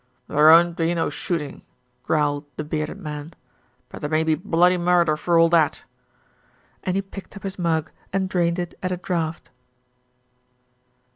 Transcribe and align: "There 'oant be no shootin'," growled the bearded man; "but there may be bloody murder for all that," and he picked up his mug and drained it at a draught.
"There 0.27 0.49
'oant 0.49 0.77
be 0.77 0.95
no 0.95 1.11
shootin'," 1.11 1.61
growled 2.01 2.45
the 2.55 2.63
bearded 2.63 2.97
man; 2.99 3.35
"but 3.87 4.01
there 4.01 4.09
may 4.09 4.23
be 4.23 4.33
bloody 4.33 4.79
murder 4.79 5.15
for 5.15 5.37
all 5.37 5.47
that," 5.49 5.83
and 6.83 6.95
he 6.95 7.03
picked 7.03 7.35
up 7.37 7.43
his 7.43 7.59
mug 7.59 7.91
and 8.11 8.27
drained 8.27 8.57
it 8.57 8.73
at 8.81 8.91
a 8.91 8.97
draught. 8.97 9.51